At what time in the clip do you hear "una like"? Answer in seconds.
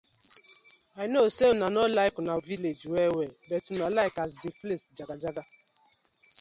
1.51-2.15, 3.73-4.15